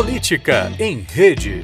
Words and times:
Política 0.00 0.72
em 0.78 1.00
Rede. 1.00 1.62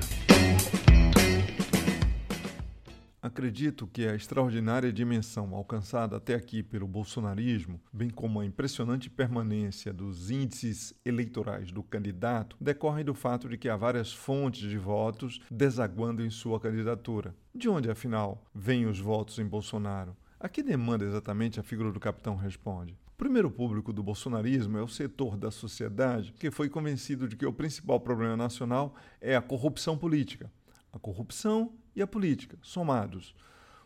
Acredito 3.23 3.87
que 3.87 4.07
a 4.07 4.15
extraordinária 4.15 4.93
dimensão 4.93 5.55
alcançada 5.55 6.19
até 6.19 6.35
aqui 6.35 6.63
pelo 6.63 6.87
bolsonarismo, 6.87 7.81
bem 7.91 8.11
como 8.11 8.39
a 8.39 8.45
impressionante 8.45 9.09
permanência 9.09 9.91
dos 9.91 10.31
índices 10.31 10.93
eleitorais 11.03 11.73
do 11.73 11.83
candidato, 11.83 12.59
decorrem 12.61 13.07
do 13.07 13.15
fato 13.15 13.49
de 13.49 13.57
que 13.57 13.71
há 13.71 13.77
várias 13.77 14.13
fontes 14.13 14.69
de 14.69 14.77
votos 14.77 15.41
desaguando 15.51 16.23
em 16.23 16.29
sua 16.29 16.61
candidatura. 16.61 17.35
De 17.55 17.71
onde, 17.71 17.91
afinal, 17.91 18.45
vêm 18.55 18.85
os 18.85 19.01
votos 19.01 19.39
em 19.39 19.47
Bolsonaro? 19.47 20.15
A 20.47 20.49
que 20.49 20.63
demanda 20.63 21.05
exatamente 21.05 21.59
a 21.59 21.63
figura 21.65 21.91
do 21.91 21.99
capitão 21.99 22.37
responde? 22.37 22.97
O 23.09 23.17
primeiro 23.17 23.51
público 23.51 23.93
do 23.93 24.01
bolsonarismo 24.01 24.79
é 24.79 24.81
o 24.81 24.87
setor 24.87 25.37
da 25.37 25.51
sociedade 25.51 26.33
que 26.39 26.53
foi 26.53 26.69
convencido 26.69 27.27
de 27.27 27.35
que 27.35 27.45
o 27.45 27.53
principal 27.53 27.99
problema 27.99 28.37
nacional 28.37 28.95
é 29.21 29.35
a 29.35 29.43
corrupção 29.43 29.99
política 29.99 30.49
a 30.93 31.01
corrupção 31.01 31.73
e 31.97 32.01
a 32.01 32.07
política, 32.07 32.57
somados. 32.63 33.35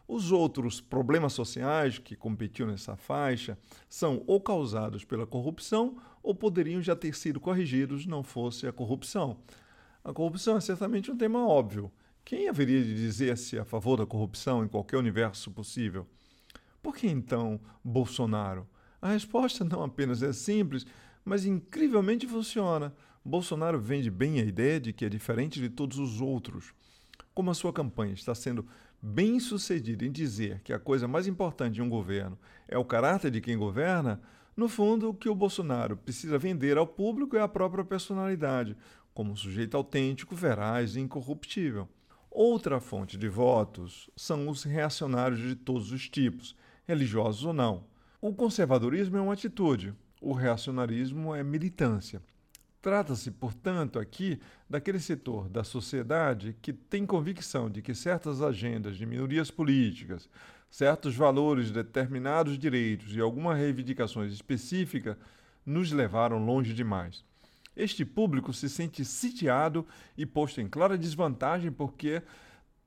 Os 0.06 0.32
outros 0.32 0.82
problemas 0.82 1.32
sociais 1.32 1.98
que 1.98 2.14
competiam 2.14 2.68
nessa 2.68 2.94
faixa 2.94 3.56
são 3.88 4.22
ou 4.26 4.38
causados 4.38 5.02
pela 5.02 5.26
corrupção 5.26 5.96
ou 6.22 6.34
poderiam 6.34 6.82
já 6.82 6.94
ter 6.94 7.14
sido 7.14 7.40
corrigidos 7.40 8.04
não 8.04 8.22
fosse 8.22 8.66
a 8.66 8.72
corrupção. 8.72 9.38
A 10.04 10.12
corrupção 10.12 10.58
é 10.58 10.60
certamente 10.60 11.10
um 11.10 11.16
tema 11.16 11.48
óbvio. 11.48 11.90
Quem 12.22 12.50
haveria 12.50 12.84
de 12.84 12.94
dizer-se 12.94 13.58
a 13.58 13.64
favor 13.64 13.96
da 13.96 14.04
corrupção 14.04 14.62
em 14.62 14.68
qualquer 14.68 14.98
universo 14.98 15.50
possível? 15.50 16.06
Por 16.82 16.96
que 16.96 17.06
então 17.06 17.60
Bolsonaro? 17.84 18.66
A 19.00 19.10
resposta 19.12 19.64
não 19.64 19.82
apenas 19.82 20.22
é 20.22 20.32
simples, 20.32 20.86
mas 21.24 21.44
incrivelmente 21.44 22.26
funciona. 22.26 22.94
Bolsonaro 23.24 23.78
vende 23.78 24.10
bem 24.10 24.40
a 24.40 24.44
ideia 24.44 24.80
de 24.80 24.92
que 24.92 25.04
é 25.04 25.08
diferente 25.08 25.60
de 25.60 25.68
todos 25.68 25.98
os 25.98 26.20
outros. 26.20 26.72
Como 27.34 27.50
a 27.50 27.54
sua 27.54 27.72
campanha 27.72 28.14
está 28.14 28.34
sendo 28.34 28.66
bem 29.00 29.40
sucedida 29.40 30.04
em 30.04 30.12
dizer 30.12 30.60
que 30.62 30.72
a 30.72 30.78
coisa 30.78 31.08
mais 31.08 31.26
importante 31.26 31.74
de 31.74 31.82
um 31.82 31.88
governo 31.88 32.38
é 32.68 32.76
o 32.76 32.84
caráter 32.84 33.30
de 33.30 33.40
quem 33.40 33.56
governa, 33.56 34.20
no 34.56 34.68
fundo, 34.68 35.08
o 35.08 35.14
que 35.14 35.28
o 35.28 35.34
Bolsonaro 35.34 35.96
precisa 35.96 36.38
vender 36.38 36.76
ao 36.76 36.86
público 36.86 37.36
é 37.36 37.40
a 37.40 37.48
própria 37.48 37.84
personalidade, 37.84 38.76
como 39.14 39.32
um 39.32 39.36
sujeito 39.36 39.76
autêntico, 39.76 40.34
veraz 40.34 40.96
e 40.96 41.00
incorruptível. 41.00 41.88
Outra 42.30 42.78
fonte 42.78 43.16
de 43.16 43.28
votos 43.28 44.10
são 44.14 44.48
os 44.48 44.62
reacionários 44.62 45.40
de 45.40 45.54
todos 45.54 45.92
os 45.92 46.08
tipos, 46.08 46.54
religiosos 46.90 47.44
ou 47.44 47.52
não. 47.52 47.84
O 48.20 48.34
conservadorismo 48.34 49.16
é 49.16 49.20
uma 49.20 49.32
atitude, 49.32 49.94
o 50.20 50.32
reacionarismo 50.32 51.34
é 51.34 51.42
militância. 51.42 52.20
Trata-se, 52.82 53.30
portanto, 53.30 53.98
aqui 53.98 54.40
daquele 54.68 54.98
setor 54.98 55.48
da 55.48 55.62
sociedade 55.62 56.56
que 56.60 56.72
tem 56.72 57.06
convicção 57.06 57.70
de 57.70 57.80
que 57.80 57.94
certas 57.94 58.42
agendas 58.42 58.96
de 58.96 59.06
minorias 59.06 59.50
políticas, 59.50 60.28
certos 60.68 61.14
valores 61.14 61.66
de 61.66 61.74
determinados 61.74 62.58
direitos 62.58 63.14
e 63.14 63.20
algumas 63.20 63.56
reivindicações 63.56 64.32
específicas 64.32 65.16
nos 65.64 65.92
levaram 65.92 66.44
longe 66.44 66.74
demais. 66.74 67.24
Este 67.76 68.04
público 68.04 68.52
se 68.52 68.68
sente 68.68 69.04
sitiado 69.04 69.86
e 70.16 70.26
posto 70.26 70.60
em 70.60 70.68
clara 70.68 70.98
desvantagem 70.98 71.70
porque 71.70 72.22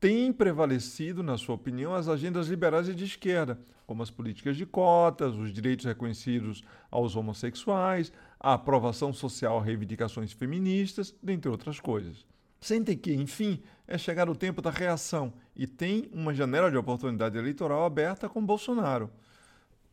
tem 0.03 0.33
prevalecido, 0.33 1.23
na 1.23 1.37
sua 1.37 1.55
opinião, 1.55 1.95
as 1.95 2.09
agendas 2.09 2.49
liberais 2.49 2.89
e 2.89 2.93
de 2.93 3.05
esquerda, 3.05 3.57
como 3.87 4.03
as 4.03 4.11
políticas 4.11 4.57
de 4.57 4.65
cotas, 4.65 5.33
os 5.33 5.53
direitos 5.53 5.85
reconhecidos 5.85 6.61
aos 6.91 7.15
homossexuais, 7.15 8.11
a 8.37 8.55
aprovação 8.55 9.13
social 9.13 9.57
a 9.57 9.63
reivindicações 9.63 10.33
feministas, 10.33 11.15
dentre 11.23 11.49
outras 11.49 11.79
coisas. 11.79 12.25
Sentem 12.59 12.97
que, 12.97 13.13
enfim, 13.13 13.63
é 13.87 13.97
chegar 13.97 14.27
o 14.29 14.35
tempo 14.35 14.61
da 14.61 14.69
reação 14.69 15.31
e 15.55 15.65
tem 15.65 16.09
uma 16.11 16.33
janela 16.33 16.69
de 16.69 16.75
oportunidade 16.75 17.37
eleitoral 17.37 17.85
aberta 17.85 18.27
com 18.27 18.45
Bolsonaro. 18.45 19.09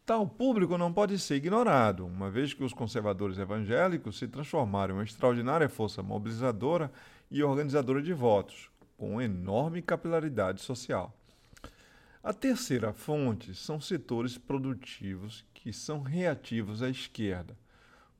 Tal 0.05 0.27
público 0.27 0.77
não 0.77 0.93
pode 0.93 1.21
ser 1.21 1.37
ignorado, 1.37 2.05
uma 2.05 2.29
vez 2.29 2.53
que 2.53 2.65
os 2.65 2.73
conservadores 2.73 3.39
evangélicos 3.39 4.19
se 4.19 4.27
transformaram 4.27 4.97
em 4.97 4.99
uma 4.99 5.05
extraordinária 5.05 5.69
força 5.69 6.03
mobilizadora 6.03 6.91
e 7.31 7.45
organizadora 7.45 8.03
de 8.03 8.13
votos, 8.13 8.69
com 9.01 9.19
enorme 9.19 9.81
capilaridade 9.81 10.61
social. 10.61 11.19
A 12.23 12.35
terceira 12.35 12.93
fonte 12.93 13.55
são 13.55 13.81
setores 13.81 14.37
produtivos 14.37 15.43
que 15.55 15.73
são 15.73 16.03
reativos 16.03 16.83
à 16.83 16.91
esquerda. 16.91 17.57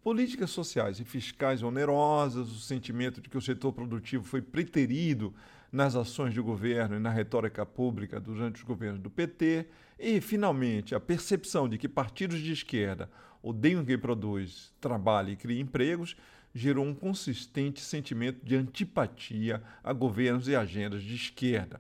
Políticas 0.03 0.51
sociais 0.51 0.99
e 0.99 1.05
fiscais 1.05 1.63
onerosas, 1.63 2.51
o 2.51 2.59
sentimento 2.59 3.21
de 3.21 3.29
que 3.29 3.37
o 3.37 3.41
setor 3.41 3.71
produtivo 3.71 4.25
foi 4.25 4.41
preterido 4.41 5.35
nas 5.71 5.95
ações 5.95 6.33
de 6.33 6.41
governo 6.41 6.97
e 6.97 6.99
na 6.99 7.11
retórica 7.11 7.67
pública 7.67 8.19
durante 8.19 8.57
os 8.57 8.63
governos 8.63 8.99
do 8.99 9.11
PT, 9.11 9.67
e, 9.99 10.19
finalmente, 10.23 10.95
a 10.95 11.01
percepção 11.01 11.69
de 11.69 11.77
que 11.77 11.87
partidos 11.87 12.41
de 12.41 12.51
esquerda 12.51 13.11
odeiam 13.43 13.85
quem 13.85 13.99
produz, 13.99 14.73
trabalha 14.81 15.33
e 15.33 15.37
cria 15.37 15.61
empregos, 15.61 16.17
gerou 16.55 16.87
um 16.87 16.95
consistente 16.95 17.83
sentimento 17.83 18.43
de 18.43 18.57
antipatia 18.57 19.63
a 19.85 19.93
governos 19.93 20.49
e 20.49 20.57
agendas 20.57 21.03
de 21.03 21.15
esquerda. 21.15 21.79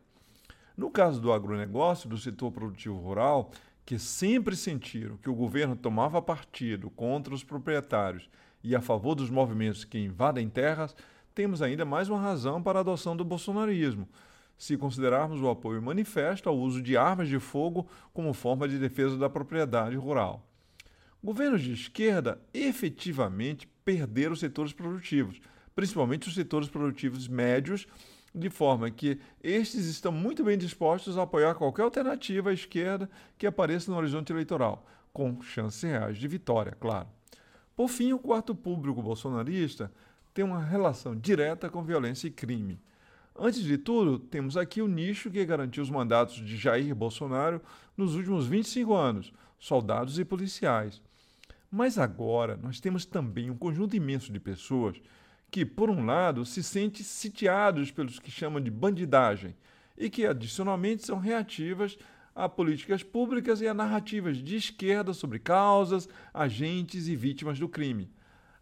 No 0.76 0.90
caso 0.90 1.20
do 1.20 1.32
agronegócio, 1.32 2.08
do 2.08 2.18
setor 2.18 2.52
produtivo 2.52 2.98
rural, 2.98 3.50
que 3.90 3.98
sempre 3.98 4.54
sentiram 4.54 5.16
que 5.16 5.28
o 5.28 5.34
governo 5.34 5.74
tomava 5.74 6.22
partido 6.22 6.88
contra 6.90 7.34
os 7.34 7.42
proprietários 7.42 8.30
e 8.62 8.76
a 8.76 8.80
favor 8.80 9.16
dos 9.16 9.28
movimentos 9.28 9.84
que 9.84 9.98
invadem 9.98 10.48
terras, 10.48 10.94
temos 11.34 11.60
ainda 11.60 11.84
mais 11.84 12.08
uma 12.08 12.20
razão 12.20 12.62
para 12.62 12.78
a 12.78 12.82
adoção 12.82 13.16
do 13.16 13.24
bolsonarismo, 13.24 14.08
se 14.56 14.76
considerarmos 14.76 15.42
o 15.42 15.48
apoio 15.48 15.82
manifesto 15.82 16.48
ao 16.48 16.56
uso 16.56 16.80
de 16.80 16.96
armas 16.96 17.26
de 17.26 17.40
fogo 17.40 17.88
como 18.14 18.32
forma 18.32 18.68
de 18.68 18.78
defesa 18.78 19.18
da 19.18 19.28
propriedade 19.28 19.96
rural. 19.96 20.48
Governos 21.20 21.60
de 21.60 21.72
esquerda 21.72 22.40
efetivamente 22.54 23.66
perderam 23.84 24.34
os 24.34 24.38
setores 24.38 24.72
produtivos, 24.72 25.40
principalmente 25.74 26.28
os 26.28 26.34
setores 26.36 26.68
produtivos 26.68 27.26
médios, 27.26 27.88
de 28.34 28.48
forma 28.48 28.90
que 28.90 29.18
estes 29.42 29.86
estão 29.86 30.12
muito 30.12 30.44
bem 30.44 30.56
dispostos 30.56 31.18
a 31.18 31.22
apoiar 31.22 31.54
qualquer 31.54 31.82
alternativa 31.82 32.50
à 32.50 32.52
esquerda 32.52 33.10
que 33.36 33.46
apareça 33.46 33.90
no 33.90 33.96
horizonte 33.96 34.32
eleitoral, 34.32 34.86
com 35.12 35.40
chances 35.42 35.82
reais 35.82 36.18
de 36.18 36.28
vitória, 36.28 36.76
claro. 36.78 37.08
Por 37.74 37.88
fim, 37.88 38.12
o 38.12 38.18
quarto 38.18 38.54
público 38.54 39.02
bolsonarista 39.02 39.92
tem 40.32 40.44
uma 40.44 40.62
relação 40.62 41.16
direta 41.16 41.68
com 41.68 41.82
violência 41.82 42.28
e 42.28 42.30
crime. 42.30 42.80
Antes 43.34 43.62
de 43.62 43.78
tudo, 43.78 44.18
temos 44.18 44.56
aqui 44.56 44.82
o 44.82 44.88
nicho 44.88 45.30
que 45.30 45.44
garantiu 45.44 45.82
os 45.82 45.90
mandatos 45.90 46.36
de 46.36 46.56
Jair 46.56 46.94
Bolsonaro 46.94 47.60
nos 47.96 48.14
últimos 48.14 48.46
25 48.46 48.94
anos, 48.94 49.32
soldados 49.58 50.18
e 50.18 50.24
policiais. 50.24 51.00
Mas 51.70 51.98
agora 51.98 52.56
nós 52.56 52.80
temos 52.80 53.06
também 53.06 53.50
um 53.50 53.56
conjunto 53.56 53.96
imenso 53.96 54.32
de 54.32 54.40
pessoas 54.40 55.00
que, 55.50 55.64
por 55.64 55.90
um 55.90 56.04
lado, 56.04 56.44
se 56.44 56.62
sentem 56.62 57.02
sitiados 57.02 57.90
pelos 57.90 58.18
que 58.18 58.30
chamam 58.30 58.60
de 58.60 58.70
bandidagem 58.70 59.54
e 59.96 60.08
que, 60.08 60.26
adicionalmente, 60.26 61.04
são 61.04 61.18
reativas 61.18 61.98
a 62.34 62.48
políticas 62.48 63.02
públicas 63.02 63.60
e 63.60 63.66
a 63.66 63.74
narrativas 63.74 64.38
de 64.38 64.56
esquerda 64.56 65.12
sobre 65.12 65.38
causas, 65.38 66.08
agentes 66.32 67.08
e 67.08 67.16
vítimas 67.16 67.58
do 67.58 67.68
crime. 67.68 68.10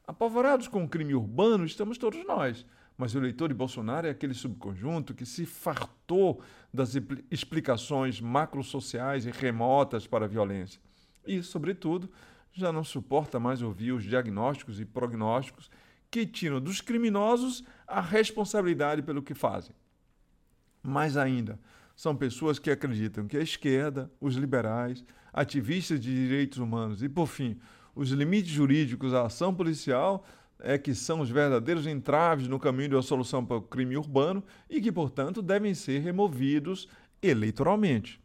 Apavorados 0.06 0.66
com 0.68 0.82
o 0.82 0.88
crime 0.88 1.14
urbano 1.14 1.66
estamos 1.66 1.98
todos 1.98 2.24
nós, 2.26 2.64
mas 2.96 3.14
o 3.14 3.18
eleitor 3.18 3.48
de 3.48 3.54
Bolsonaro 3.54 4.06
é 4.06 4.10
aquele 4.10 4.34
subconjunto 4.34 5.14
que 5.14 5.26
se 5.26 5.44
fartou 5.44 6.40
das 6.72 6.94
explicações 7.30 8.20
macrosociais 8.20 9.26
e 9.26 9.30
remotas 9.30 10.06
para 10.06 10.24
a 10.24 10.28
violência. 10.28 10.80
E, 11.26 11.42
sobretudo, 11.42 12.10
já 12.52 12.72
não 12.72 12.82
suporta 12.82 13.38
mais 13.38 13.60
ouvir 13.60 13.92
os 13.92 14.02
diagnósticos 14.02 14.80
e 14.80 14.84
prognósticos 14.84 15.70
que 16.10 16.26
tiram 16.26 16.60
dos 16.60 16.80
criminosos 16.80 17.64
a 17.86 18.00
responsabilidade 18.00 19.02
pelo 19.02 19.22
que 19.22 19.34
fazem. 19.34 19.74
Mais 20.82 21.16
ainda, 21.16 21.58
são 21.94 22.14
pessoas 22.14 22.58
que 22.58 22.70
acreditam 22.70 23.26
que 23.26 23.36
a 23.36 23.42
esquerda, 23.42 24.10
os 24.20 24.36
liberais, 24.36 25.04
ativistas 25.32 26.00
de 26.00 26.14
direitos 26.14 26.58
humanos 26.58 27.02
e, 27.02 27.08
por 27.08 27.26
fim, 27.26 27.58
os 27.94 28.10
limites 28.10 28.50
jurídicos 28.50 29.12
à 29.12 29.26
ação 29.26 29.54
policial 29.54 30.24
é 30.60 30.78
que 30.78 30.94
são 30.94 31.20
os 31.20 31.30
verdadeiros 31.30 31.86
entraves 31.86 32.48
no 32.48 32.58
caminho 32.58 32.90
da 32.90 33.02
solução 33.02 33.44
para 33.44 33.56
o 33.56 33.62
crime 33.62 33.96
urbano 33.96 34.42
e 34.68 34.80
que, 34.80 34.90
portanto, 34.90 35.42
devem 35.42 35.74
ser 35.74 36.00
removidos 36.00 36.88
eleitoralmente. 37.22 38.20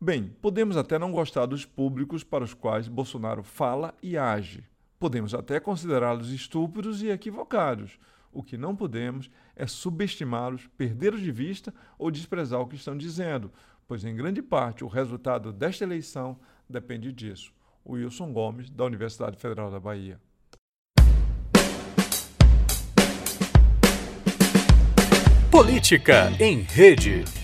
Bem, 0.00 0.34
podemos 0.40 0.76
até 0.76 0.98
não 0.98 1.12
gostar 1.12 1.46
dos 1.46 1.64
públicos 1.64 2.24
para 2.24 2.42
os 2.42 2.54
quais 2.54 2.88
Bolsonaro 2.88 3.42
fala 3.42 3.94
e 4.02 4.16
age. 4.16 4.64
Podemos 5.02 5.34
até 5.34 5.58
considerá-los 5.58 6.30
estúpidos 6.30 7.02
e 7.02 7.08
equivocados. 7.08 7.98
O 8.32 8.40
que 8.40 8.56
não 8.56 8.76
podemos 8.76 9.28
é 9.56 9.66
subestimá-los, 9.66 10.68
perdê-los 10.78 11.20
de 11.20 11.32
vista 11.32 11.74
ou 11.98 12.08
desprezar 12.08 12.60
o 12.60 12.68
que 12.68 12.76
estão 12.76 12.96
dizendo, 12.96 13.50
pois 13.88 14.04
em 14.04 14.14
grande 14.14 14.40
parte 14.40 14.84
o 14.84 14.86
resultado 14.86 15.52
desta 15.52 15.82
eleição 15.82 16.38
depende 16.68 17.12
disso. 17.12 17.52
Wilson 17.84 18.32
Gomes, 18.32 18.70
da 18.70 18.84
Universidade 18.84 19.36
Federal 19.38 19.72
da 19.72 19.80
Bahia. 19.80 20.20
Política 25.50 26.30
em 26.38 26.60
Rede. 26.60 27.41